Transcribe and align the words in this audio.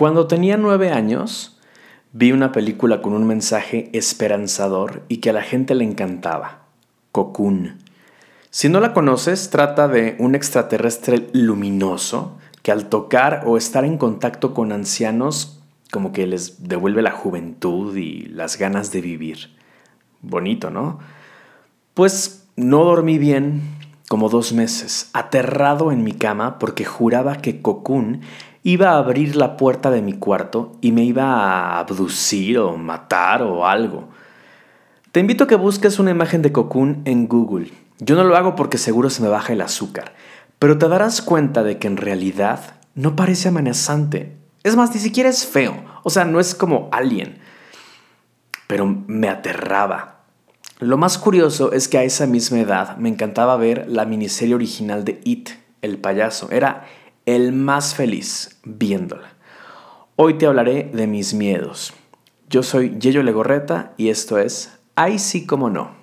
Cuando 0.00 0.26
tenía 0.26 0.56
nueve 0.56 0.92
años, 0.92 1.58
vi 2.14 2.32
una 2.32 2.52
película 2.52 3.02
con 3.02 3.12
un 3.12 3.26
mensaje 3.26 3.90
esperanzador 3.92 5.02
y 5.08 5.18
que 5.18 5.28
a 5.28 5.34
la 5.34 5.42
gente 5.42 5.74
le 5.74 5.84
encantaba, 5.84 6.62
Cocoon. 7.12 7.76
Si 8.48 8.70
no 8.70 8.80
la 8.80 8.94
conoces, 8.94 9.50
trata 9.50 9.88
de 9.88 10.16
un 10.18 10.34
extraterrestre 10.34 11.28
luminoso 11.34 12.38
que 12.62 12.72
al 12.72 12.86
tocar 12.88 13.42
o 13.44 13.58
estar 13.58 13.84
en 13.84 13.98
contacto 13.98 14.54
con 14.54 14.72
ancianos 14.72 15.60
como 15.92 16.12
que 16.12 16.26
les 16.26 16.66
devuelve 16.66 17.02
la 17.02 17.10
juventud 17.10 17.94
y 17.94 18.22
las 18.28 18.56
ganas 18.56 18.92
de 18.92 19.02
vivir. 19.02 19.50
Bonito, 20.22 20.70
¿no? 20.70 20.98
Pues 21.92 22.46
no 22.56 22.84
dormí 22.84 23.18
bien 23.18 23.60
como 24.08 24.30
dos 24.30 24.54
meses, 24.54 25.10
aterrado 25.12 25.92
en 25.92 26.02
mi 26.02 26.12
cama 26.12 26.58
porque 26.58 26.86
juraba 26.86 27.36
que 27.36 27.60
Cocoon 27.60 28.22
iba 28.62 28.90
a 28.90 28.98
abrir 28.98 29.36
la 29.36 29.56
puerta 29.56 29.90
de 29.90 30.02
mi 30.02 30.14
cuarto 30.14 30.72
y 30.80 30.92
me 30.92 31.04
iba 31.04 31.24
a 31.24 31.78
abducir 31.78 32.58
o 32.58 32.76
matar 32.76 33.42
o 33.42 33.66
algo. 33.66 34.08
Te 35.12 35.20
invito 35.20 35.44
a 35.44 35.46
que 35.46 35.56
busques 35.56 35.98
una 35.98 36.10
imagen 36.10 36.42
de 36.42 36.52
Cocoon 36.52 37.02
en 37.04 37.26
Google. 37.26 37.72
Yo 37.98 38.16
no 38.16 38.24
lo 38.24 38.36
hago 38.36 38.56
porque 38.56 38.78
seguro 38.78 39.10
se 39.10 39.22
me 39.22 39.28
baja 39.28 39.52
el 39.52 39.60
azúcar, 39.60 40.14
pero 40.58 40.78
te 40.78 40.88
darás 40.88 41.22
cuenta 41.22 41.62
de 41.62 41.78
que 41.78 41.88
en 41.88 41.96
realidad 41.96 42.76
no 42.94 43.16
parece 43.16 43.48
amenazante. 43.48 44.36
Es 44.62 44.76
más, 44.76 44.94
ni 44.94 45.00
siquiera 45.00 45.28
es 45.28 45.46
feo. 45.46 45.84
O 46.02 46.10
sea, 46.10 46.24
no 46.24 46.38
es 46.38 46.54
como 46.54 46.88
alien. 46.92 47.38
Pero 48.66 48.86
me 49.06 49.28
aterraba. 49.28 50.20
Lo 50.78 50.96
más 50.96 51.18
curioso 51.18 51.72
es 51.72 51.88
que 51.88 51.98
a 51.98 52.04
esa 52.04 52.26
misma 52.26 52.60
edad 52.60 52.96
me 52.96 53.08
encantaba 53.08 53.56
ver 53.56 53.86
la 53.88 54.04
miniserie 54.04 54.54
original 54.54 55.04
de 55.04 55.20
It, 55.24 55.50
el 55.82 55.98
payaso. 55.98 56.50
Era 56.50 56.86
el 57.26 57.52
más 57.52 57.94
feliz 57.94 58.60
viéndola. 58.64 59.34
Hoy 60.16 60.34
te 60.34 60.46
hablaré 60.46 60.90
de 60.92 61.06
mis 61.06 61.34
miedos. 61.34 61.92
Yo 62.48 62.62
soy 62.62 62.98
Yello 62.98 63.22
Legorreta 63.22 63.94
y 63.96 64.08
esto 64.08 64.38
es 64.38 64.78
Ay 64.94 65.18
sí 65.18 65.46
como 65.46 65.70
no. 65.70 65.99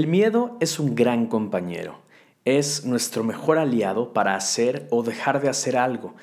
El 0.00 0.06
miedo 0.06 0.56
es 0.60 0.80
un 0.80 0.94
gran 0.94 1.26
compañero. 1.26 2.00
Es 2.46 2.86
nuestro 2.86 3.22
mejor 3.22 3.58
aliado 3.58 4.14
para 4.14 4.34
hacer 4.34 4.88
o 4.88 5.02
dejar 5.02 5.42
de 5.42 5.50
hacer 5.50 5.76
algo. 5.76 6.14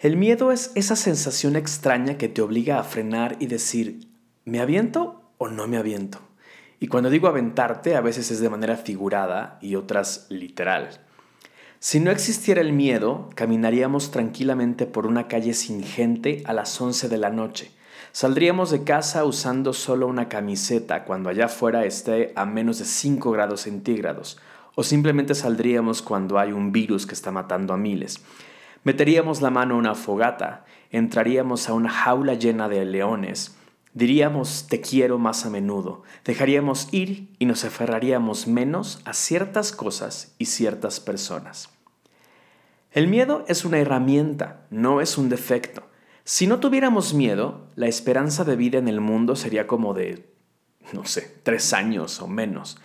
El 0.00 0.16
miedo 0.16 0.50
es 0.50 0.72
esa 0.74 0.96
sensación 0.96 1.54
extraña 1.54 2.18
que 2.18 2.28
te 2.28 2.42
obliga 2.42 2.80
a 2.80 2.82
frenar 2.82 3.36
y 3.38 3.46
decir, 3.46 4.08
¿me 4.44 4.58
aviento 4.58 5.30
o 5.38 5.46
no 5.46 5.68
me 5.68 5.76
aviento? 5.76 6.18
Y 6.80 6.88
cuando 6.88 7.08
digo 7.08 7.28
aventarte, 7.28 7.94
a 7.94 8.00
veces 8.00 8.32
es 8.32 8.40
de 8.40 8.50
manera 8.50 8.76
figurada 8.76 9.60
y 9.62 9.76
otras 9.76 10.26
literal. 10.28 10.88
Si 11.78 12.00
no 12.00 12.10
existiera 12.10 12.60
el 12.60 12.72
miedo, 12.72 13.30
caminaríamos 13.36 14.10
tranquilamente 14.10 14.86
por 14.86 15.06
una 15.06 15.28
calle 15.28 15.54
sin 15.54 15.84
gente 15.84 16.42
a 16.46 16.52
las 16.52 16.80
11 16.80 17.08
de 17.08 17.18
la 17.18 17.30
noche 17.30 17.70
Saldríamos 18.12 18.70
de 18.70 18.82
casa 18.82 19.24
usando 19.24 19.72
solo 19.72 20.08
una 20.08 20.28
camiseta 20.28 21.04
cuando 21.04 21.28
allá 21.28 21.44
afuera 21.44 21.84
esté 21.84 22.32
a 22.34 22.44
menos 22.44 22.80
de 22.80 22.84
5 22.84 23.30
grados 23.30 23.62
centígrados, 23.62 24.38
o 24.74 24.82
simplemente 24.82 25.34
saldríamos 25.34 26.02
cuando 26.02 26.38
hay 26.38 26.50
un 26.50 26.72
virus 26.72 27.06
que 27.06 27.14
está 27.14 27.30
matando 27.30 27.72
a 27.72 27.76
miles. 27.76 28.20
Meteríamos 28.82 29.42
la 29.42 29.50
mano 29.50 29.74
en 29.74 29.80
una 29.80 29.94
fogata, 29.94 30.64
entraríamos 30.90 31.68
a 31.68 31.74
una 31.74 31.90
jaula 31.90 32.34
llena 32.34 32.68
de 32.68 32.84
leones, 32.84 33.56
diríamos 33.94 34.66
te 34.68 34.80
quiero 34.80 35.18
más 35.18 35.46
a 35.46 35.50
menudo, 35.50 36.02
dejaríamos 36.24 36.88
ir 36.92 37.28
y 37.38 37.46
nos 37.46 37.64
aferraríamos 37.64 38.48
menos 38.48 39.00
a 39.04 39.12
ciertas 39.12 39.70
cosas 39.70 40.34
y 40.38 40.46
ciertas 40.46 40.98
personas. 40.98 41.68
El 42.90 43.06
miedo 43.06 43.44
es 43.46 43.64
una 43.64 43.78
herramienta, 43.78 44.62
no 44.70 45.00
es 45.00 45.16
un 45.16 45.28
defecto. 45.28 45.89
Si 46.24 46.46
no 46.46 46.60
tuviéramos 46.60 47.14
miedo, 47.14 47.66
la 47.74 47.86
esperanza 47.86 48.44
de 48.44 48.56
vida 48.56 48.78
en 48.78 48.88
el 48.88 49.00
mundo 49.00 49.36
sería 49.36 49.66
como 49.66 49.94
de, 49.94 50.26
no 50.92 51.04
sé, 51.04 51.40
tres 51.42 51.72
años 51.72 52.20
o 52.20 52.28
menos. 52.28 52.78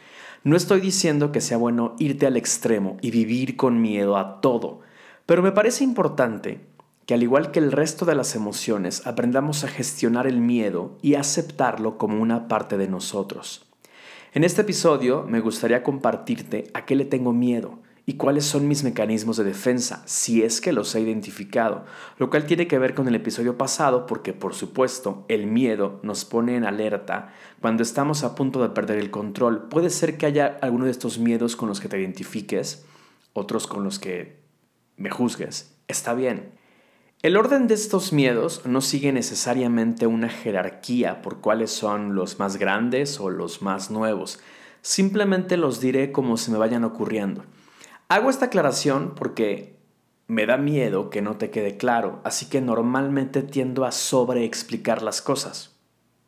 No 0.43 0.55
estoy 0.55 0.79
diciendo 0.79 1.31
que 1.31 1.41
sea 1.41 1.57
bueno 1.57 1.95
irte 1.99 2.27
al 2.27 2.37
extremo 2.37 2.97
y 3.01 3.11
vivir 3.11 3.57
con 3.57 3.81
miedo 3.81 4.17
a 4.17 4.41
todo, 4.41 4.81
pero 5.25 5.41
me 5.41 5.51
parece 5.51 5.83
importante 5.83 6.61
que 7.05 7.13
al 7.13 7.23
igual 7.23 7.51
que 7.51 7.59
el 7.59 7.71
resto 7.71 8.05
de 8.05 8.15
las 8.15 8.35
emociones, 8.35 9.05
aprendamos 9.05 9.63
a 9.63 9.67
gestionar 9.67 10.25
el 10.27 10.39
miedo 10.39 10.97
y 11.01 11.15
aceptarlo 11.15 11.97
como 11.97 12.21
una 12.21 12.47
parte 12.47 12.77
de 12.77 12.87
nosotros. 12.87 13.67
En 14.33 14.43
este 14.43 14.61
episodio 14.61 15.23
me 15.23 15.39
gustaría 15.39 15.83
compartirte 15.83 16.69
a 16.73 16.85
qué 16.85 16.95
le 16.95 17.05
tengo 17.05 17.31
miedo, 17.31 17.79
y 18.07 18.13
cuáles 18.13 18.45
son 18.45 18.67
mis 18.67 18.83
mecanismos 18.83 19.37
de 19.37 19.43
defensa, 19.43 20.03
si 20.05 20.43
es 20.43 20.61
que 20.61 20.73
los 20.73 20.93
he 20.93 21.01
identificado, 21.01 21.85
lo 22.19 22.29
cual 22.29 22.45
tiene 22.45 22.67
que 22.67 22.77
ver 22.77 22.93
con 22.93 23.07
el 23.07 23.15
episodio 23.15 23.57
pasado 23.57 24.05
porque 24.05 24.31
por 24.33 24.53
supuesto 24.53 25.25
el 25.27 25.47
miedo 25.47 25.99
nos 26.03 26.23
pone 26.23 26.55
en 26.55 26.65
alerta 26.65 27.33
cuando 27.61 27.81
estamos 27.81 28.23
a 28.23 28.35
punto 28.35 28.61
de 28.61 28.69
perder 28.69 28.99
el 28.99 29.09
control. 29.09 29.69
Puede 29.69 29.89
ser 29.89 30.17
que 30.17 30.27
haya 30.27 30.57
alguno 30.61 30.85
de 30.85 30.91
estos 30.91 31.17
miedos 31.17 31.55
con 31.55 31.67
los 31.67 31.79
que 31.79 31.89
te 31.89 31.99
identifiques, 31.99 32.85
otros 33.33 33.65
con 33.65 33.83
los 33.83 33.97
que 33.97 34.39
me 34.97 35.09
juzgues. 35.09 35.75
Está 35.87 36.13
bien. 36.13 36.53
El 37.23 37.37
orden 37.37 37.65
de 37.65 37.73
estos 37.73 38.13
miedos 38.13 38.61
no 38.65 38.81
sigue 38.81 39.11
necesariamente 39.11 40.05
una 40.05 40.29
jerarquía 40.29 41.23
por 41.23 41.41
cuáles 41.41 41.71
son 41.71 42.13
los 42.13 42.37
más 42.37 42.57
grandes 42.57 43.19
o 43.19 43.31
los 43.31 43.63
más 43.63 43.89
nuevos. 43.89 44.39
Simplemente 44.83 45.57
los 45.57 45.79
diré 45.79 46.11
como 46.11 46.37
se 46.37 46.51
me 46.51 46.59
vayan 46.59 46.83
ocurriendo. 46.83 47.43
Hago 48.07 48.29
esta 48.29 48.45
aclaración 48.45 49.13
porque 49.15 49.75
me 50.27 50.45
da 50.45 50.57
miedo 50.57 51.09
que 51.09 51.21
no 51.21 51.37
te 51.37 51.49
quede 51.49 51.77
claro, 51.77 52.21
así 52.23 52.47
que 52.47 52.61
normalmente 52.61 53.41
tiendo 53.41 53.85
a 53.85 53.91
sobreexplicar 53.91 55.01
las 55.01 55.21
cosas. 55.21 55.75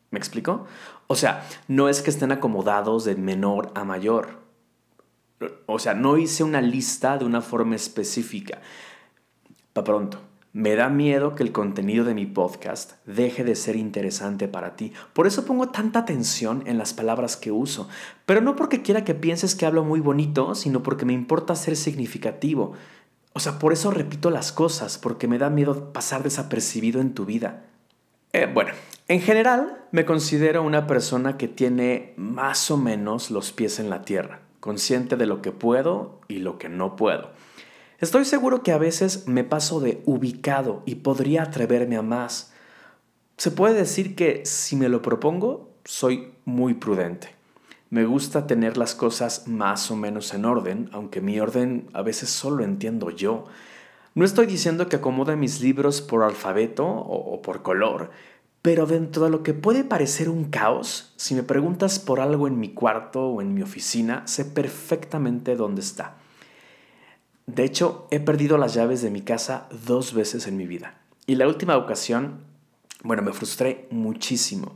¿Me 0.09 0.19
explico? 0.19 0.65
O 1.07 1.15
sea, 1.15 1.47
no 1.67 1.89
es 1.89 2.01
que 2.01 2.09
estén 2.09 2.31
acomodados 2.31 3.05
de 3.05 3.15
menor 3.15 3.71
a 3.75 3.83
mayor. 3.83 4.39
O 5.65 5.79
sea, 5.79 5.93
no 5.93 6.17
hice 6.17 6.43
una 6.43 6.61
lista 6.61 7.17
de 7.17 7.25
una 7.25 7.41
forma 7.41 7.75
específica. 7.75 8.61
Para 9.73 9.85
pronto. 9.85 10.26
Me 10.57 10.75
da 10.75 10.89
miedo 10.89 11.35
que 11.35 11.43
el 11.43 11.51
contenido 11.51 12.03
de 12.03 12.15
mi 12.15 12.25
podcast 12.25 12.93
deje 13.05 13.43
de 13.43 13.53
ser 13.53 13.75
interesante 13.75 14.47
para 14.47 14.75
ti. 14.75 14.91
Por 15.13 15.27
eso 15.27 15.45
pongo 15.45 15.69
tanta 15.69 15.99
atención 15.99 16.63
en 16.65 16.79
las 16.79 16.95
palabras 16.95 17.37
que 17.37 17.51
uso. 17.51 17.87
Pero 18.25 18.41
no 18.41 18.55
porque 18.55 18.81
quiera 18.81 19.03
que 19.03 19.13
pienses 19.13 19.53
que 19.53 19.67
hablo 19.67 19.83
muy 19.83 19.99
bonito, 19.99 20.55
sino 20.55 20.81
porque 20.81 21.05
me 21.05 21.13
importa 21.13 21.53
ser 21.53 21.75
significativo. 21.75 22.73
O 23.33 23.39
sea, 23.39 23.59
por 23.59 23.71
eso 23.71 23.91
repito 23.91 24.31
las 24.31 24.51
cosas, 24.51 24.97
porque 24.97 25.27
me 25.27 25.37
da 25.37 25.51
miedo 25.51 25.93
pasar 25.93 26.23
desapercibido 26.23 27.01
en 27.01 27.13
tu 27.13 27.25
vida. 27.25 27.65
Eh, 28.33 28.49
bueno, 28.51 28.71
en 29.07 29.21
general 29.21 29.85
me 29.91 30.05
considero 30.05 30.63
una 30.63 30.87
persona 30.87 31.37
que 31.37 31.47
tiene 31.47 32.15
más 32.17 32.71
o 32.71 32.77
menos 32.77 33.29
los 33.29 33.51
pies 33.51 33.77
en 33.77 33.91
la 33.91 34.01
tierra, 34.01 34.39
consciente 34.59 35.17
de 35.17 35.27
lo 35.27 35.43
que 35.43 35.51
puedo 35.51 36.19
y 36.27 36.39
lo 36.39 36.57
que 36.57 36.67
no 36.67 36.95
puedo. 36.95 37.29
Estoy 37.99 38.25
seguro 38.25 38.61
que 38.61 38.71
a 38.71 38.77
veces 38.77 39.27
me 39.27 39.43
paso 39.43 39.79
de 39.79 40.03
ubicado 40.05 40.83
y 40.85 40.95
podría 40.95 41.41
atreverme 41.41 41.97
a 41.97 42.03
más. 42.03 42.53
Se 43.37 43.49
puede 43.49 43.73
decir 43.73 44.15
que 44.15 44.45
si 44.45 44.75
me 44.75 44.87
lo 44.87 45.01
propongo, 45.01 45.71
soy 45.83 46.31
muy 46.45 46.75
prudente. 46.75 47.29
Me 47.89 48.05
gusta 48.05 48.45
tener 48.45 48.77
las 48.77 48.93
cosas 48.93 49.47
más 49.47 49.89
o 49.89 49.95
menos 49.95 50.31
en 50.35 50.45
orden, 50.45 50.89
aunque 50.91 51.21
mi 51.21 51.39
orden 51.39 51.89
a 51.93 52.03
veces 52.03 52.29
solo 52.29 52.63
entiendo 52.63 53.09
yo. 53.09 53.45
No 54.13 54.25
estoy 54.25 54.45
diciendo 54.45 54.89
que 54.89 54.97
acomode 54.97 55.35
mis 55.35 55.61
libros 55.61 56.01
por 56.01 56.21
alfabeto 56.21 56.85
o, 56.85 57.41
por 57.41 57.63
color, 57.63 58.11
pero 58.61 58.85
dentro 58.85 59.23
de 59.23 59.31
lo 59.31 59.41
que 59.41 59.55
puede 59.55 59.83
parecer 59.83 60.29
un 60.29 60.45
caos, 60.45 61.13
si 61.15 61.33
me 61.33 61.41
preguntas 61.41 61.97
por 61.97 62.19
algo 62.19 62.47
en 62.47 62.59
mi 62.59 62.73
cuarto 62.73 63.27
o 63.27 63.41
en 63.41 63.55
mi 63.55 63.63
oficina, 63.63 64.27
sé 64.27 64.45
perfectamente 64.45 65.55
dónde 65.55 65.81
está. 65.81 66.17
De 67.47 67.63
hecho, 67.63 68.07
he 68.11 68.19
perdido 68.19 68.57
las 68.57 68.73
llaves 68.73 69.01
de 69.01 69.09
mi 69.09 69.21
casa 69.21 69.69
dos 69.85 70.13
veces 70.13 70.47
en 70.47 70.57
mi 70.57 70.67
vida. 70.67 70.99
Y 71.25 71.35
la 71.35 71.47
última 71.47 71.77
ocasión, 71.77 72.41
bueno, 73.03 73.23
me 73.23 73.31
frustré 73.31 73.87
muchísimo. 73.89 74.75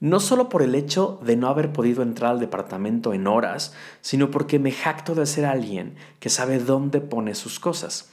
No 0.00 0.18
solo 0.18 0.48
por 0.48 0.62
el 0.62 0.74
hecho 0.74 1.20
de 1.22 1.36
no 1.36 1.48
haber 1.48 1.72
podido 1.72 2.02
entrar 2.02 2.32
al 2.32 2.40
departamento 2.40 3.12
en 3.12 3.26
horas, 3.26 3.74
sino 4.00 4.30
porque 4.30 4.58
me 4.58 4.72
jacto 4.72 5.14
de 5.14 5.26
ser 5.26 5.44
alguien 5.44 5.96
que 6.18 6.30
sabe 6.30 6.58
dónde 6.58 7.02
pone 7.02 7.34
sus 7.34 7.60
cosas. 7.60 8.10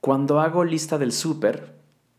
Cuando 0.00 0.40
hago 0.40 0.64
lista 0.64 0.96
del 0.96 1.12
súper, 1.12 1.74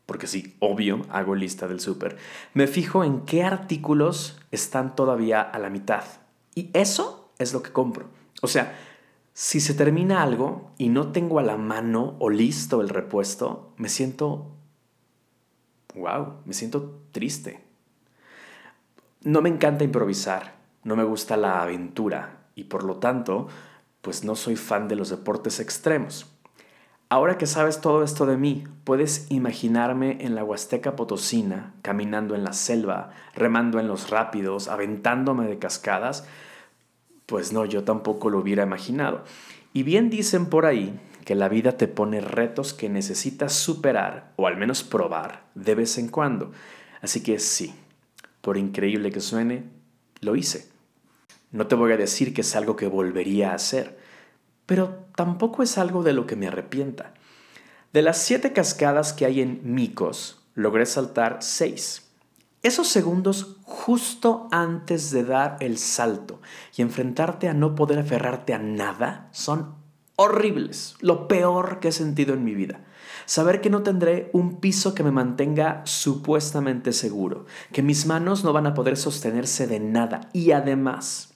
porque 0.06 0.28
sí, 0.28 0.56
obvio, 0.60 1.02
hago 1.10 1.34
lista 1.34 1.68
del 1.68 1.80
súper, 1.80 2.18
me 2.54 2.68
fijo 2.68 3.04
en 3.04 3.22
qué 3.22 3.44
artículos 3.44 4.40
están 4.52 4.96
todavía 4.96 5.42
a 5.42 5.58
la 5.58 5.72
mitad. 5.72 6.04
Y 6.54 6.70
eso 6.74 7.32
es 7.40 7.52
lo 7.52 7.64
que 7.64 7.72
compro. 7.72 8.10
O 8.42 8.48
sea, 8.48 8.78
si 9.34 9.60
se 9.60 9.74
termina 9.74 10.22
algo 10.22 10.72
y 10.78 10.90
no 10.90 11.12
tengo 11.12 11.40
a 11.40 11.44
la 11.44 11.58
mano 11.58 12.16
o 12.20 12.30
listo 12.30 12.82
el 12.82 12.90
repuesto, 12.90 13.74
me 13.78 13.90
siento, 13.90 14.52
wow, 15.96 16.36
me 16.46 16.54
siento 16.54 17.02
triste. 17.12 17.64
No 19.24 19.42
me 19.42 19.50
encanta 19.50 19.84
improvisar, 19.84 20.56
no 20.84 20.96
me 20.96 21.04
gusta 21.04 21.36
la 21.38 21.62
aventura 21.62 22.48
y 22.56 22.66
por 22.66 22.84
lo 22.84 22.98
tanto, 22.98 23.48
pues 24.02 24.24
no 24.24 24.36
soy 24.36 24.56
fan 24.56 24.88
de 24.88 24.96
los 24.96 25.10
deportes 25.10 25.60
extremos. 25.60 26.30
Ahora 27.10 27.38
que 27.38 27.46
sabes 27.48 27.80
todo 27.80 28.04
esto 28.04 28.26
de 28.26 28.38
mí, 28.38 28.64
puedes 28.84 29.28
imaginarme 29.30 30.18
en 30.22 30.36
la 30.36 30.44
Huasteca 30.44 30.96
Potosina, 30.96 31.74
caminando 31.82 32.36
en 32.36 32.44
la 32.44 32.54
selva, 32.54 33.12
remando 33.36 33.80
en 33.80 33.88
los 33.88 34.10
rápidos, 34.10 34.68
aventándome 34.68 35.48
de 35.48 35.60
cascadas, 35.60 36.28
pues 37.26 37.54
no, 37.54 37.66
yo 37.66 37.84
tampoco 37.84 38.30
lo 38.30 38.40
hubiera 38.40 38.64
imaginado. 38.64 39.24
Y 39.74 39.84
bien 39.84 40.10
dicen 40.10 40.48
por 40.48 40.66
ahí 40.66 41.00
que 41.26 41.36
la 41.36 41.50
vida 41.50 41.78
te 41.78 41.88
pone 41.88 42.22
retos 42.22 42.74
que 42.74 42.90
necesitas 42.90 43.54
superar 43.54 44.34
o 44.36 44.48
al 44.48 44.58
menos 44.58 44.84
probar 44.84 45.46
de 45.56 45.76
vez 45.76 45.98
en 45.98 46.10
cuando. 46.10 46.52
Así 47.02 47.22
que 47.22 47.40
sí, 47.40 47.74
por 48.42 48.58
increíble 48.58 49.12
que 49.12 49.22
suene, 49.22 49.64
lo 50.22 50.36
hice. 50.36 50.68
No 51.52 51.68
te 51.68 51.76
voy 51.76 51.92
a 51.92 51.98
decir 51.98 52.34
que 52.34 52.42
es 52.42 52.56
algo 52.56 52.76
que 52.76 52.88
volvería 52.88 53.52
a 53.52 53.56
hacer, 53.56 53.98
pero 54.66 55.06
tampoco 55.16 55.64
es 55.64 55.78
algo 55.78 56.04
de 56.04 56.14
lo 56.14 56.26
que 56.28 56.36
me 56.36 56.48
arrepienta. 56.48 57.14
De 57.94 58.02
las 58.02 58.18
siete 58.18 58.54
cascadas 58.54 59.14
que 59.14 59.26
hay 59.26 59.42
en 59.42 59.62
Micos, 59.64 60.42
logré 60.56 60.86
saltar 60.86 61.38
seis. 61.42 62.10
Esos 62.64 62.88
segundos 62.88 63.58
justo 63.64 64.48
antes 64.50 65.12
de 65.12 65.26
dar 65.26 65.58
el 65.60 65.78
salto 65.78 66.40
y 66.78 66.82
enfrentarte 66.82 67.50
a 67.50 67.54
no 67.54 67.76
poder 67.76 68.00
aferrarte 68.00 68.54
a 68.54 68.58
nada 68.58 69.28
son 69.34 69.76
horribles, 70.16 70.96
lo 71.02 71.28
peor 71.28 71.82
que 71.82 71.90
he 71.90 71.92
sentido 71.92 72.34
en 72.34 72.46
mi 72.46 72.56
vida. 72.56 72.80
Saber 73.26 73.60
que 73.60 73.70
no 73.70 73.84
tendré 73.84 74.30
un 74.32 74.62
piso 74.62 74.96
que 74.96 75.04
me 75.04 75.12
mantenga 75.12 75.82
supuestamente 75.84 76.94
seguro, 76.94 77.48
que 77.74 77.84
mis 77.84 78.06
manos 78.06 78.46
no 78.46 78.54
van 78.54 78.68
a 78.68 78.74
poder 78.74 78.96
sostenerse 78.96 79.68
de 79.68 79.82
nada 79.82 80.30
y 80.32 80.52
además 80.52 81.34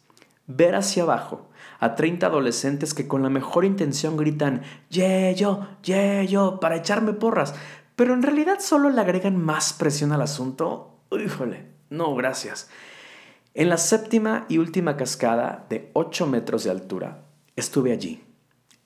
ver 0.48 0.76
hacia 0.76 1.04
abajo 1.04 1.50
a 1.82 1.96
30 1.96 2.26
adolescentes 2.26 2.94
que 2.94 3.10
con 3.10 3.22
la 3.22 3.30
mejor 3.30 3.66
intención 3.66 4.16
gritan 4.16 4.62
¡Ye 4.90 5.36
yo! 5.36 5.68
¡Ye 5.84 6.26
yo! 6.26 6.62
para 6.62 6.78
echarme 6.78 7.12
porras, 7.12 7.54
pero 7.98 8.14
en 8.14 8.24
realidad 8.24 8.60
solo 8.62 8.90
le 8.90 9.02
agregan 9.02 9.36
más 9.36 9.74
presión 9.74 10.14
al 10.14 10.22
asunto 10.22 10.94
híjole, 11.12 11.68
no, 11.90 12.16
gracias. 12.16 12.70
En 13.54 13.70
la 13.70 13.78
séptima 13.78 14.46
y 14.50 14.58
última 14.58 14.98
cascada 14.98 15.66
de 15.70 15.90
8 15.94 16.28
metros 16.28 16.64
de 16.64 16.72
altura, 16.72 17.24
estuve 17.56 17.92
allí, 17.92 18.24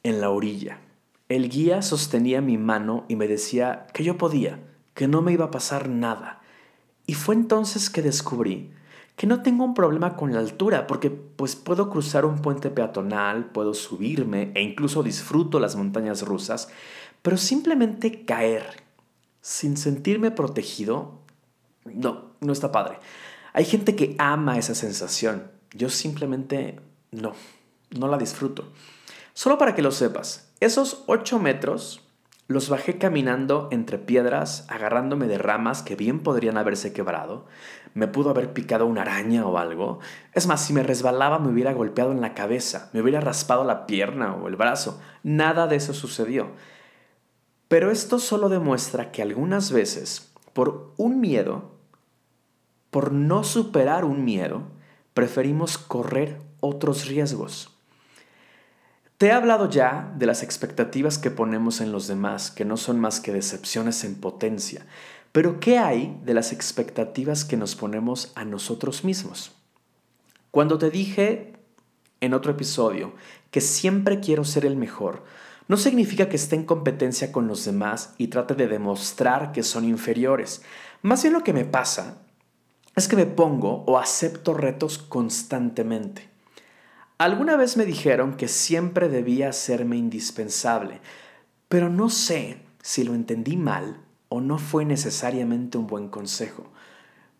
en 0.03 0.21
la 0.21 0.29
orilla. 0.29 0.79
El 1.29 1.49
guía 1.49 1.81
sostenía 1.81 2.41
mi 2.41 2.57
mano 2.57 3.05
y 3.07 3.15
me 3.15 3.27
decía 3.27 3.87
que 3.93 4.03
yo 4.03 4.17
podía, 4.17 4.59
que 4.93 5.07
no 5.07 5.21
me 5.21 5.33
iba 5.33 5.45
a 5.45 5.51
pasar 5.51 5.89
nada. 5.89 6.41
Y 7.05 7.15
fue 7.15 7.35
entonces 7.35 7.89
que 7.89 8.01
descubrí 8.01 8.71
que 9.15 9.27
no 9.27 9.41
tengo 9.41 9.63
un 9.63 9.73
problema 9.73 10.15
con 10.15 10.33
la 10.33 10.39
altura, 10.39 10.87
porque 10.87 11.11
pues 11.11 11.55
puedo 11.55 11.89
cruzar 11.89 12.25
un 12.25 12.41
puente 12.41 12.69
peatonal, 12.69 13.51
puedo 13.51 13.73
subirme 13.73 14.51
e 14.55 14.61
incluso 14.61 15.03
disfruto 15.03 15.59
las 15.59 15.75
montañas 15.75 16.23
rusas, 16.23 16.69
pero 17.21 17.37
simplemente 17.37 18.25
caer 18.25 18.65
sin 19.41 19.77
sentirme 19.77 20.31
protegido 20.31 21.20
no, 21.85 22.33
no 22.39 22.53
está 22.53 22.71
padre. 22.71 22.99
Hay 23.53 23.65
gente 23.65 23.95
que 23.95 24.15
ama 24.17 24.57
esa 24.57 24.75
sensación. 24.75 25.51
Yo 25.73 25.89
simplemente 25.89 26.79
no, 27.11 27.33
no 27.91 28.07
la 28.07 28.17
disfruto. 28.17 28.71
Solo 29.33 29.57
para 29.57 29.75
que 29.75 29.81
lo 29.81 29.91
sepas, 29.91 30.51
esos 30.59 31.03
8 31.07 31.39
metros 31.39 32.01
los 32.47 32.69
bajé 32.69 32.97
caminando 32.97 33.69
entre 33.71 33.97
piedras, 33.97 34.65
agarrándome 34.67 35.27
de 35.27 35.37
ramas 35.37 35.81
que 35.83 35.95
bien 35.95 36.19
podrían 36.19 36.57
haberse 36.57 36.93
quebrado. 36.93 37.45
Me 37.93 38.07
pudo 38.07 38.29
haber 38.29 38.53
picado 38.53 38.85
una 38.85 39.01
araña 39.01 39.45
o 39.45 39.57
algo. 39.57 39.99
Es 40.33 40.47
más, 40.47 40.61
si 40.65 40.73
me 40.73 40.83
resbalaba 40.83 41.39
me 41.39 41.49
hubiera 41.49 41.73
golpeado 41.73 42.11
en 42.11 42.21
la 42.21 42.33
cabeza, 42.33 42.89
me 42.93 43.01
hubiera 43.01 43.21
raspado 43.21 43.63
la 43.63 43.85
pierna 43.85 44.35
o 44.35 44.47
el 44.47 44.55
brazo. 44.55 45.01
Nada 45.23 45.67
de 45.67 45.77
eso 45.77 45.93
sucedió. 45.93 46.51
Pero 47.67 47.89
esto 47.89 48.19
solo 48.19 48.49
demuestra 48.49 49.11
que 49.11 49.21
algunas 49.21 49.71
veces, 49.71 50.33
por 50.53 50.93
un 50.97 51.21
miedo, 51.21 51.70
por 52.91 53.11
no 53.11 53.43
superar 53.43 54.05
un 54.05 54.23
miedo, 54.23 54.63
preferimos 55.13 55.77
correr 55.77 56.37
otros 56.59 57.07
riesgos. 57.07 57.75
Te 59.17 59.27
he 59.27 59.31
hablado 59.31 59.69
ya 59.69 60.13
de 60.17 60.25
las 60.25 60.43
expectativas 60.43 61.17
que 61.17 61.31
ponemos 61.31 61.79
en 61.79 61.91
los 61.91 62.07
demás, 62.07 62.51
que 62.51 62.65
no 62.65 62.77
son 62.77 62.99
más 62.99 63.19
que 63.19 63.31
decepciones 63.31 64.03
en 64.03 64.15
potencia, 64.15 64.85
pero 65.31 65.59
¿qué 65.59 65.77
hay 65.77 66.19
de 66.25 66.33
las 66.33 66.51
expectativas 66.51 67.45
que 67.45 67.55
nos 67.55 67.75
ponemos 67.75 68.31
a 68.35 68.43
nosotros 68.43 69.03
mismos? 69.03 69.53
Cuando 70.49 70.77
te 70.77 70.89
dije 70.89 71.53
en 72.19 72.33
otro 72.33 72.51
episodio 72.51 73.13
que 73.51 73.61
siempre 73.61 74.19
quiero 74.19 74.43
ser 74.43 74.65
el 74.65 74.75
mejor, 74.75 75.23
no 75.67 75.77
significa 75.77 76.27
que 76.27 76.35
esté 76.35 76.57
en 76.57 76.65
competencia 76.65 77.31
con 77.31 77.47
los 77.47 77.63
demás 77.63 78.13
y 78.17 78.27
trate 78.27 78.55
de 78.55 78.67
demostrar 78.67 79.53
que 79.53 79.63
son 79.63 79.85
inferiores. 79.85 80.63
Más 81.01 81.21
bien 81.21 81.33
lo 81.33 81.43
que 81.43 81.53
me 81.53 81.63
pasa 81.63 82.20
es 83.01 83.07
que 83.07 83.15
me 83.15 83.25
pongo 83.25 83.83
o 83.87 83.97
acepto 83.97 84.53
retos 84.53 84.99
constantemente. 84.99 86.29
Alguna 87.17 87.57
vez 87.57 87.75
me 87.75 87.83
dijeron 87.83 88.35
que 88.37 88.47
siempre 88.47 89.09
debía 89.09 89.49
hacerme 89.49 89.97
indispensable, 89.97 91.01
pero 91.67 91.89
no 91.89 92.11
sé 92.11 92.59
si 92.83 93.03
lo 93.03 93.15
entendí 93.15 93.57
mal 93.57 94.01
o 94.29 94.39
no 94.39 94.59
fue 94.59 94.85
necesariamente 94.85 95.79
un 95.79 95.87
buen 95.87 96.09
consejo, 96.09 96.67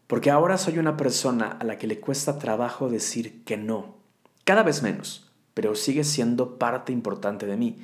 porque 0.07 0.31
ahora 0.31 0.57
soy 0.57 0.79
una 0.79 0.97
persona 0.97 1.45
a 1.59 1.63
la 1.63 1.77
que 1.77 1.85
le 1.85 1.99
cuesta 1.99 2.39
trabajo 2.39 2.89
decir 2.89 3.43
que 3.43 3.55
no, 3.55 3.97
cada 4.45 4.63
vez 4.63 4.81
menos, 4.81 5.31
pero 5.53 5.75
sigue 5.75 6.03
siendo 6.03 6.57
parte 6.57 6.91
importante 6.91 7.45
de 7.45 7.57
mí. 7.57 7.77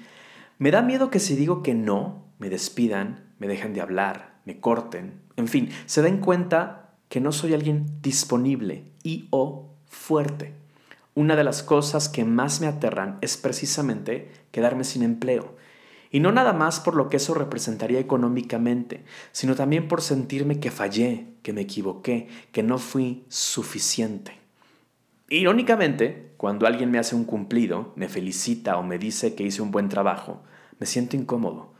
Me 0.57 0.71
da 0.71 0.81
miedo 0.81 1.11
que 1.11 1.19
si 1.19 1.35
digo 1.35 1.61
que 1.61 1.75
no, 1.75 2.25
me 2.39 2.49
despidan, 2.49 3.33
me 3.37 3.47
dejen 3.47 3.75
de 3.75 3.81
hablar, 3.81 4.39
me 4.45 4.59
corten, 4.59 5.21
en 5.35 5.47
fin, 5.47 5.69
se 5.85 6.01
den 6.01 6.21
cuenta 6.21 6.86
que 7.09 7.21
no 7.21 7.31
soy 7.31 7.53
alguien 7.53 7.85
disponible 8.01 8.83
y 9.03 9.27
o 9.31 9.69
fuerte. 9.85 10.53
Una 11.15 11.35
de 11.35 11.43
las 11.43 11.63
cosas 11.63 12.09
que 12.09 12.25
más 12.25 12.61
me 12.61 12.67
aterran 12.67 13.17
es 13.21 13.37
precisamente 13.37 14.31
quedarme 14.51 14.83
sin 14.83 15.03
empleo. 15.03 15.55
Y 16.11 16.19
no 16.19 16.31
nada 16.31 16.53
más 16.53 16.79
por 16.79 16.95
lo 16.95 17.09
que 17.09 17.17
eso 17.17 17.33
representaría 17.33 17.99
económicamente, 17.99 19.03
sino 19.31 19.55
también 19.55 19.87
por 19.87 20.01
sentirme 20.01 20.59
que 20.59 20.71
fallé, 20.71 21.27
que 21.41 21.53
me 21.53 21.61
equivoqué, 21.61 22.27
que 22.51 22.63
no 22.63 22.77
fui 22.77 23.25
suficiente. 23.29 24.33
Irónicamente, 25.29 26.31
cuando 26.37 26.67
alguien 26.67 26.91
me 26.91 26.99
hace 26.99 27.15
un 27.15 27.25
cumplido, 27.25 27.93
me 27.95 28.07
felicita 28.07 28.77
o 28.77 28.83
me 28.83 28.97
dice 28.97 29.35
que 29.35 29.43
hice 29.43 29.61
un 29.61 29.71
buen 29.71 29.89
trabajo, 29.89 30.41
me 30.79 30.85
siento 30.85 31.17
incómodo. 31.17 31.73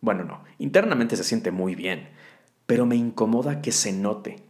Bueno, 0.00 0.24
no, 0.24 0.44
internamente 0.58 1.16
se 1.16 1.24
siente 1.24 1.50
muy 1.50 1.74
bien, 1.74 2.10
pero 2.66 2.86
me 2.86 2.96
incomoda 2.96 3.60
que 3.60 3.72
se 3.72 3.92
note, 3.92 4.42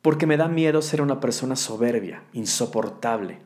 porque 0.00 0.26
me 0.26 0.36
da 0.36 0.48
miedo 0.48 0.82
ser 0.82 1.02
una 1.02 1.20
persona 1.20 1.56
soberbia, 1.56 2.24
insoportable. 2.32 3.38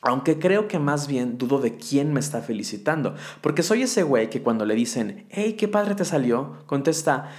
Aunque 0.00 0.38
creo 0.38 0.66
que 0.66 0.78
más 0.78 1.06
bien 1.06 1.38
dudo 1.38 1.60
de 1.60 1.76
quién 1.76 2.12
me 2.12 2.20
está 2.20 2.40
felicitando, 2.42 3.14
porque 3.40 3.62
soy 3.62 3.82
ese 3.82 4.02
güey 4.02 4.30
que 4.30 4.42
cuando 4.42 4.64
le 4.64 4.74
dicen, 4.74 5.26
hey, 5.30 5.54
qué 5.54 5.68
padre 5.68 5.94
te 5.94 6.04
salió, 6.04 6.64
contesta, 6.66 7.30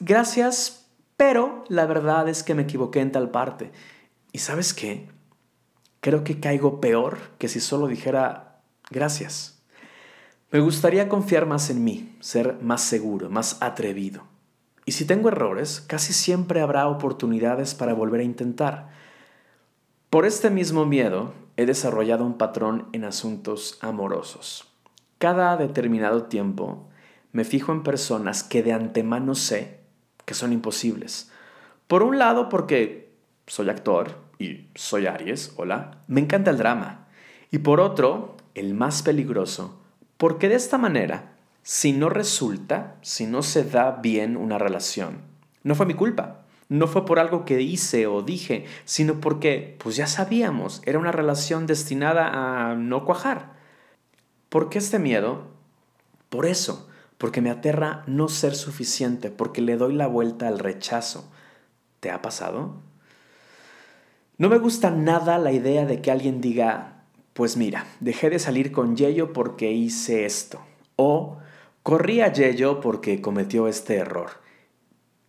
gracias, 0.00 0.86
pero 1.16 1.64
la 1.68 1.84
verdad 1.84 2.28
es 2.28 2.42
que 2.42 2.54
me 2.54 2.62
equivoqué 2.62 3.00
en 3.00 3.12
tal 3.12 3.30
parte. 3.30 3.72
¿Y 4.32 4.38
sabes 4.38 4.72
qué? 4.72 5.08
Creo 6.00 6.24
que 6.24 6.40
caigo 6.40 6.80
peor 6.80 7.18
que 7.38 7.48
si 7.48 7.60
solo 7.60 7.88
dijera, 7.88 8.62
gracias. 8.90 9.58
Me 10.50 10.60
gustaría 10.60 11.08
confiar 11.08 11.44
más 11.44 11.68
en 11.68 11.84
mí, 11.84 12.16
ser 12.20 12.58
más 12.62 12.82
seguro, 12.82 13.28
más 13.28 13.58
atrevido. 13.60 14.27
Y 14.88 14.92
si 14.92 15.04
tengo 15.04 15.28
errores, 15.28 15.84
casi 15.86 16.14
siempre 16.14 16.62
habrá 16.62 16.88
oportunidades 16.88 17.74
para 17.74 17.92
volver 17.92 18.22
a 18.22 18.24
intentar. 18.24 18.88
Por 20.08 20.24
este 20.24 20.48
mismo 20.48 20.86
miedo, 20.86 21.34
he 21.58 21.66
desarrollado 21.66 22.24
un 22.24 22.38
patrón 22.38 22.88
en 22.92 23.04
asuntos 23.04 23.76
amorosos. 23.82 24.66
Cada 25.18 25.58
determinado 25.58 26.22
tiempo 26.22 26.88
me 27.32 27.44
fijo 27.44 27.70
en 27.72 27.82
personas 27.82 28.42
que 28.42 28.62
de 28.62 28.72
antemano 28.72 29.34
sé 29.34 29.80
que 30.24 30.32
son 30.32 30.54
imposibles. 30.54 31.30
Por 31.86 32.02
un 32.02 32.18
lado, 32.18 32.48
porque 32.48 33.12
soy 33.46 33.68
actor 33.68 34.16
y 34.38 34.68
soy 34.74 35.06
Aries, 35.06 35.52
hola, 35.58 35.98
me 36.06 36.22
encanta 36.22 36.50
el 36.50 36.56
drama. 36.56 37.08
Y 37.50 37.58
por 37.58 37.80
otro, 37.80 38.38
el 38.54 38.72
más 38.72 39.02
peligroso, 39.02 39.82
porque 40.16 40.48
de 40.48 40.54
esta 40.54 40.78
manera 40.78 41.37
si 41.70 41.92
no 41.92 42.08
resulta, 42.08 42.96
si 43.02 43.26
no 43.26 43.42
se 43.42 43.62
da 43.62 43.90
bien 43.90 44.38
una 44.38 44.56
relación, 44.56 45.20
no 45.64 45.74
fue 45.74 45.84
mi 45.84 45.92
culpa. 45.92 46.46
No 46.70 46.86
fue 46.86 47.04
por 47.04 47.18
algo 47.18 47.44
que 47.44 47.60
hice 47.60 48.06
o 48.06 48.22
dije, 48.22 48.64
sino 48.86 49.20
porque, 49.20 49.76
pues 49.78 49.94
ya 49.94 50.06
sabíamos, 50.06 50.80
era 50.86 50.98
una 50.98 51.12
relación 51.12 51.66
destinada 51.66 52.70
a 52.70 52.74
no 52.74 53.04
cuajar. 53.04 53.52
¿Por 54.48 54.70
qué 54.70 54.78
este 54.78 54.98
miedo? 54.98 55.48
Por 56.30 56.46
eso, 56.46 56.88
porque 57.18 57.42
me 57.42 57.50
aterra 57.50 58.02
no 58.06 58.30
ser 58.30 58.54
suficiente, 58.54 59.30
porque 59.30 59.60
le 59.60 59.76
doy 59.76 59.92
la 59.92 60.06
vuelta 60.06 60.48
al 60.48 60.60
rechazo. 60.60 61.30
¿Te 62.00 62.10
ha 62.10 62.22
pasado? 62.22 62.80
No 64.38 64.48
me 64.48 64.56
gusta 64.56 64.90
nada 64.90 65.36
la 65.36 65.52
idea 65.52 65.84
de 65.84 66.00
que 66.00 66.10
alguien 66.10 66.40
diga, 66.40 67.02
pues 67.34 67.58
mira, 67.58 67.84
dejé 68.00 68.30
de 68.30 68.38
salir 68.38 68.72
con 68.72 68.96
Yello 68.96 69.34
porque 69.34 69.70
hice 69.70 70.24
esto. 70.24 70.62
O 70.96 71.36
corrí 71.88 72.20
a 72.20 72.30
Yello 72.30 72.82
porque 72.82 73.22
cometió 73.22 73.66
este 73.66 73.96
error. 73.96 74.42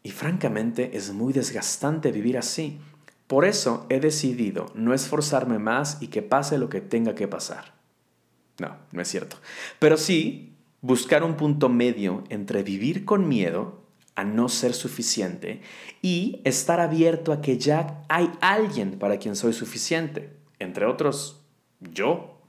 Y 0.04 0.12
francamente 0.12 0.98
es 0.98 1.14
muy 1.14 1.32
desgastante 1.32 2.12
vivir 2.12 2.38
así. 2.38 2.82
Por 3.28 3.46
eso 3.46 3.86
he 3.88 4.02
decidido 4.02 4.66
no 4.76 4.94
esforzarme 4.94 5.58
más 5.58 6.02
y 6.02 6.08
que 6.08 6.22
pase 6.22 6.58
lo 6.58 6.68
que 6.68 6.82
tenga 6.82 7.16
que 7.16 7.30
pasar. 7.30 7.76
No, 8.60 8.76
no 8.92 9.02
es 9.02 9.08
cierto. 9.08 9.38
Pero 9.80 9.96
sí 9.96 10.58
buscar 10.82 11.24
un 11.24 11.38
punto 11.38 11.70
medio 11.70 12.26
entre 12.28 12.62
vivir 12.62 13.06
con 13.06 13.30
miedo 13.30 13.82
a 14.16 14.26
no 14.26 14.50
ser 14.50 14.74
suficiente 14.74 15.62
y 16.02 16.42
estar 16.44 16.82
abierto 16.82 17.32
a 17.32 17.40
que 17.40 17.58
ya 17.58 18.04
hay 18.10 18.34
alguien 18.42 19.00
para 19.00 19.18
quien 19.18 19.38
soy 19.38 19.54
suficiente. 19.54 20.36
Entre 20.60 20.86
otros, 20.86 21.40
yo. 21.80 22.42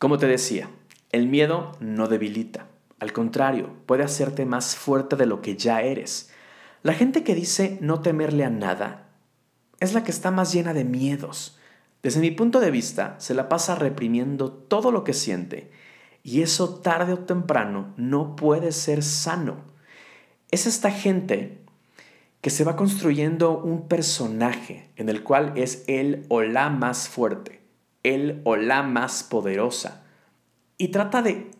Como 0.00 0.18
te 0.18 0.26
decía, 0.26 0.68
el 1.12 1.28
miedo 1.28 1.70
no 1.78 2.08
debilita. 2.08 2.67
Al 3.00 3.12
contrario, 3.12 3.76
puede 3.86 4.02
hacerte 4.02 4.44
más 4.44 4.76
fuerte 4.76 5.16
de 5.16 5.26
lo 5.26 5.40
que 5.40 5.56
ya 5.56 5.82
eres. 5.82 6.30
La 6.82 6.94
gente 6.94 7.22
que 7.22 7.34
dice 7.34 7.78
no 7.80 8.00
temerle 8.00 8.44
a 8.44 8.50
nada 8.50 9.08
es 9.80 9.94
la 9.94 10.02
que 10.04 10.10
está 10.10 10.30
más 10.30 10.52
llena 10.52 10.74
de 10.74 10.84
miedos. 10.84 11.58
Desde 12.02 12.20
mi 12.20 12.30
punto 12.30 12.60
de 12.60 12.70
vista, 12.70 13.16
se 13.18 13.34
la 13.34 13.48
pasa 13.48 13.74
reprimiendo 13.74 14.52
todo 14.52 14.90
lo 14.90 15.04
que 15.04 15.14
siente 15.14 15.70
y 16.22 16.42
eso 16.42 16.80
tarde 16.80 17.12
o 17.12 17.18
temprano 17.20 17.94
no 17.96 18.36
puede 18.36 18.72
ser 18.72 19.02
sano. 19.02 19.56
Es 20.50 20.66
esta 20.66 20.90
gente 20.90 21.64
que 22.40 22.50
se 22.50 22.64
va 22.64 22.76
construyendo 22.76 23.58
un 23.58 23.88
personaje 23.88 24.90
en 24.96 25.08
el 25.08 25.22
cual 25.22 25.52
es 25.56 25.84
él 25.86 26.24
o 26.28 26.42
la 26.42 26.70
más 26.70 27.08
fuerte, 27.08 27.60
él 28.02 28.40
o 28.44 28.56
la 28.56 28.82
más 28.82 29.22
poderosa 29.24 30.04
y 30.78 30.88
trata 30.88 31.20
de 31.22 31.50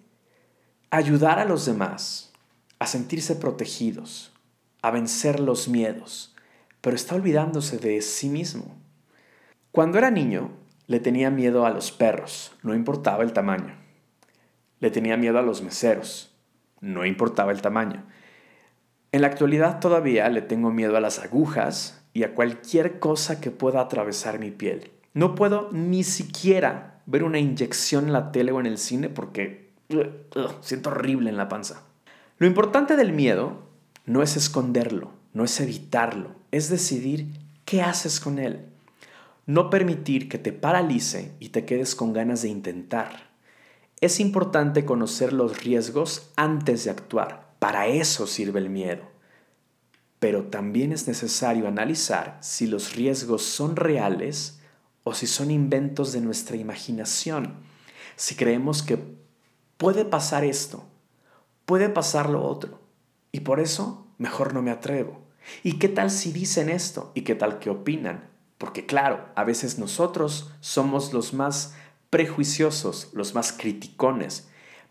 ayudar 0.90 1.38
a 1.38 1.44
los 1.44 1.66
demás 1.66 2.32
a 2.78 2.86
sentirse 2.86 3.36
protegidos, 3.36 4.32
a 4.82 4.90
vencer 4.90 5.40
los 5.40 5.68
miedos, 5.68 6.34
pero 6.80 6.96
está 6.96 7.14
olvidándose 7.14 7.78
de 7.78 8.00
sí 8.00 8.28
mismo. 8.28 8.76
Cuando 9.72 9.98
era 9.98 10.10
niño, 10.10 10.52
le 10.86 11.00
tenía 11.00 11.30
miedo 11.30 11.66
a 11.66 11.70
los 11.70 11.92
perros, 11.92 12.52
no 12.62 12.74
importaba 12.74 13.22
el 13.22 13.32
tamaño. 13.32 13.74
Le 14.80 14.90
tenía 14.90 15.16
miedo 15.16 15.38
a 15.38 15.42
los 15.42 15.60
meseros, 15.60 16.34
no 16.80 17.04
importaba 17.04 17.52
el 17.52 17.60
tamaño. 17.60 18.04
En 19.12 19.22
la 19.22 19.26
actualidad 19.26 19.80
todavía 19.80 20.28
le 20.28 20.40
tengo 20.40 20.70
miedo 20.70 20.96
a 20.96 21.00
las 21.00 21.18
agujas 21.18 22.02
y 22.14 22.22
a 22.22 22.34
cualquier 22.34 22.98
cosa 22.98 23.40
que 23.40 23.50
pueda 23.50 23.80
atravesar 23.80 24.38
mi 24.38 24.50
piel. 24.50 24.92
No 25.12 25.34
puedo 25.34 25.70
ni 25.72 26.04
siquiera 26.04 27.02
ver 27.06 27.24
una 27.24 27.38
inyección 27.38 28.06
en 28.06 28.12
la 28.12 28.32
tele 28.32 28.52
o 28.52 28.60
en 28.60 28.66
el 28.66 28.78
cine 28.78 29.08
porque 29.08 29.67
siento 30.60 30.90
horrible 30.90 31.30
en 31.30 31.36
la 31.36 31.48
panza. 31.48 31.82
Lo 32.38 32.46
importante 32.46 32.96
del 32.96 33.12
miedo 33.12 33.62
no 34.06 34.22
es 34.22 34.36
esconderlo, 34.36 35.12
no 35.32 35.44
es 35.44 35.60
evitarlo, 35.60 36.34
es 36.50 36.68
decidir 36.68 37.28
qué 37.64 37.82
haces 37.82 38.20
con 38.20 38.38
él. 38.38 38.66
No 39.46 39.70
permitir 39.70 40.28
que 40.28 40.38
te 40.38 40.52
paralice 40.52 41.32
y 41.40 41.50
te 41.50 41.64
quedes 41.64 41.94
con 41.94 42.12
ganas 42.12 42.42
de 42.42 42.48
intentar. 42.48 43.28
Es 44.00 44.20
importante 44.20 44.84
conocer 44.84 45.32
los 45.32 45.64
riesgos 45.64 46.30
antes 46.36 46.84
de 46.84 46.90
actuar. 46.90 47.54
Para 47.58 47.86
eso 47.86 48.26
sirve 48.26 48.60
el 48.60 48.70
miedo. 48.70 49.02
Pero 50.18 50.44
también 50.44 50.92
es 50.92 51.08
necesario 51.08 51.66
analizar 51.66 52.38
si 52.40 52.66
los 52.66 52.94
riesgos 52.94 53.42
son 53.42 53.76
reales 53.76 54.60
o 55.02 55.14
si 55.14 55.26
son 55.26 55.50
inventos 55.50 56.12
de 56.12 56.20
nuestra 56.20 56.56
imaginación. 56.56 57.54
Si 58.16 58.34
creemos 58.34 58.82
que 58.82 58.98
puede 59.78 60.04
pasar 60.04 60.44
esto, 60.44 60.84
puede 61.64 61.88
pasar 61.88 62.28
lo 62.28 62.44
otro, 62.44 62.80
y 63.32 63.40
por 63.40 63.60
eso 63.60 64.06
mejor 64.18 64.52
no 64.52 64.60
me 64.60 64.70
atrevo. 64.70 65.22
¿Y 65.62 65.78
qué 65.78 65.88
tal 65.88 66.10
si 66.10 66.32
dicen 66.32 66.68
esto? 66.68 67.12
¿Y 67.14 67.22
qué 67.22 67.34
tal 67.34 67.58
que 67.58 67.70
opinan? 67.70 68.28
Porque 68.58 68.84
claro, 68.84 69.26
a 69.34 69.44
veces 69.44 69.78
nosotros 69.78 70.50
somos 70.60 71.12
los 71.12 71.32
más 71.32 71.74
prejuiciosos, 72.10 73.10
los 73.12 73.34
más 73.34 73.52
criticones. 73.52 74.48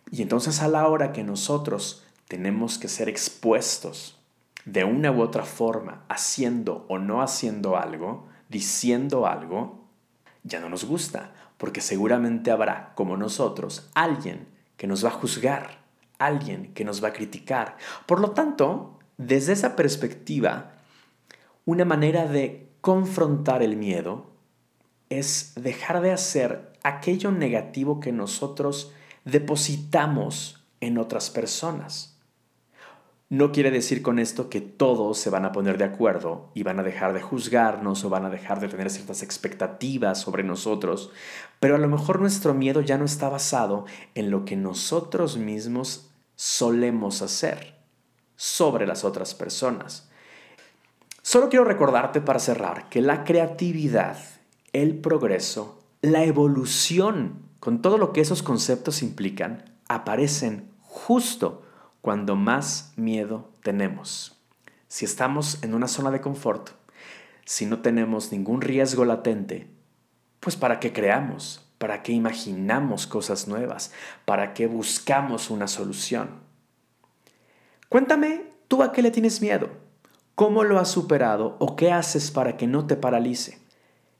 Y 0.09 0.21
entonces 0.21 0.61
a 0.61 0.67
la 0.67 0.87
hora 0.87 1.11
que 1.11 1.23
nosotros 1.23 2.03
tenemos 2.27 2.77
que 2.77 2.87
ser 2.87 3.09
expuestos 3.09 4.17
de 4.65 4.83
una 4.83 5.11
u 5.11 5.21
otra 5.21 5.43
forma, 5.43 6.03
haciendo 6.09 6.85
o 6.89 6.97
no 6.97 7.21
haciendo 7.21 7.77
algo, 7.77 8.27
diciendo 8.49 9.27
algo, 9.27 9.85
ya 10.43 10.59
no 10.59 10.69
nos 10.69 10.85
gusta, 10.85 11.33
porque 11.57 11.81
seguramente 11.81 12.51
habrá, 12.51 12.93
como 12.95 13.17
nosotros, 13.17 13.89
alguien 13.93 14.47
que 14.77 14.87
nos 14.87 15.03
va 15.03 15.09
a 15.09 15.13
juzgar, 15.13 15.79
alguien 16.19 16.73
que 16.73 16.85
nos 16.85 17.03
va 17.03 17.09
a 17.09 17.13
criticar. 17.13 17.77
Por 18.05 18.19
lo 18.19 18.31
tanto, 18.31 18.99
desde 19.17 19.53
esa 19.53 19.75
perspectiva, 19.75 20.73
una 21.65 21.85
manera 21.85 22.27
de 22.27 22.69
confrontar 22.81 23.61
el 23.63 23.75
miedo 23.75 24.31
es 25.09 25.53
dejar 25.55 26.01
de 26.01 26.11
hacer 26.11 26.73
aquello 26.83 27.31
negativo 27.31 27.99
que 27.99 28.11
nosotros 28.11 28.93
depositamos 29.25 30.63
en 30.79 30.97
otras 30.97 31.29
personas. 31.29 32.16
No 33.29 33.51
quiere 33.51 33.71
decir 33.71 34.01
con 34.03 34.19
esto 34.19 34.49
que 34.49 34.61
todos 34.61 35.17
se 35.17 35.29
van 35.29 35.43
a 35.43 35.51
poner 35.51 35.77
de 35.77 35.83
acuerdo 35.83 36.49
y 36.53 36.63
van 36.63 36.79
a 36.79 36.83
dejar 36.83 37.11
de 37.11 37.21
juzgarnos 37.21 38.05
o 38.05 38.09
van 38.09 38.23
a 38.23 38.29
dejar 38.29 38.61
de 38.61 38.69
tener 38.69 38.89
ciertas 38.89 39.21
expectativas 39.21 40.21
sobre 40.21 40.43
nosotros, 40.43 41.11
pero 41.59 41.75
a 41.75 41.77
lo 41.77 41.89
mejor 41.89 42.21
nuestro 42.21 42.53
miedo 42.53 42.79
ya 42.79 42.97
no 42.97 43.03
está 43.03 43.27
basado 43.27 43.85
en 44.15 44.31
lo 44.31 44.45
que 44.45 44.55
nosotros 44.55 45.37
mismos 45.37 46.09
solemos 46.37 47.21
hacer 47.21 47.75
sobre 48.37 48.87
las 48.87 49.03
otras 49.03 49.35
personas. 49.35 50.07
Solo 51.21 51.49
quiero 51.49 51.65
recordarte 51.65 52.21
para 52.21 52.39
cerrar 52.39 52.87
que 52.87 53.01
la 53.01 53.25
creatividad, 53.25 54.17
el 54.71 54.95
progreso, 54.95 55.83
la 56.01 56.23
evolución, 56.23 57.41
con 57.59 57.81
todo 57.81 57.97
lo 57.97 58.13
que 58.13 58.21
esos 58.21 58.41
conceptos 58.41 59.03
implican, 59.03 59.65
aparecen 59.89 60.69
justo 60.81 61.63
cuando 62.07 62.37
más 62.37 62.93
miedo 62.95 63.49
tenemos. 63.63 64.39
Si 64.87 65.03
estamos 65.03 65.61
en 65.61 65.73
una 65.73 65.89
zona 65.89 66.09
de 66.09 66.21
confort, 66.21 66.69
si 67.43 67.65
no 67.65 67.81
tenemos 67.81 68.31
ningún 68.31 68.61
riesgo 68.61 69.03
latente, 69.03 69.67
pues 70.39 70.55
para 70.55 70.79
qué 70.79 70.93
creamos, 70.93 71.69
para 71.77 72.03
qué 72.03 72.13
imaginamos 72.13 73.07
cosas 73.07 73.49
nuevas, 73.49 73.91
para 74.23 74.53
qué 74.53 74.67
buscamos 74.67 75.49
una 75.49 75.67
solución. 75.67 76.29
Cuéntame, 77.89 78.53
¿tú 78.69 78.83
a 78.83 78.93
qué 78.93 79.01
le 79.01 79.11
tienes 79.11 79.41
miedo? 79.41 79.67
¿Cómo 80.33 80.63
lo 80.63 80.79
has 80.79 80.87
superado 80.87 81.57
o 81.59 81.75
qué 81.75 81.91
haces 81.91 82.31
para 82.31 82.55
que 82.55 82.67
no 82.67 82.87
te 82.87 82.95
paralice? 82.95 83.59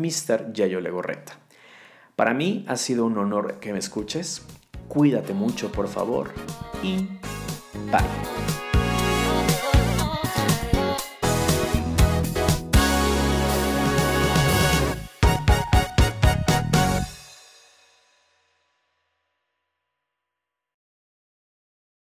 Para 2.15 2.33
mí 2.33 2.65
ha 2.67 2.77
sido 2.77 3.05
un 3.05 3.17
honor 3.17 3.59
que 3.59 3.73
me 3.73 3.79
escuches. 3.79 4.45
Cuídate 4.88 5.33
mucho, 5.33 5.71
por 5.71 5.88
favor. 5.88 6.29
Y 6.83 7.07
bye. 7.91 8.52